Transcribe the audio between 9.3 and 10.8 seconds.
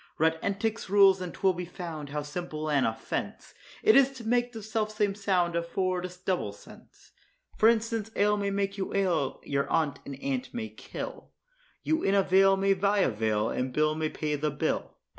your aunt an ant may